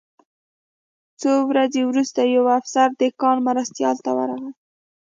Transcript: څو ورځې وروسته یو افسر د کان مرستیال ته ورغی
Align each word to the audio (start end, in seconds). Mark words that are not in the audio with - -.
څو 1.21 1.33
ورځې 1.51 1.81
وروسته 1.85 2.21
یو 2.35 2.45
افسر 2.59 2.87
د 2.99 3.01
کان 3.21 3.37
مرستیال 3.47 3.97
ته 4.05 4.11
ورغی 4.17 4.51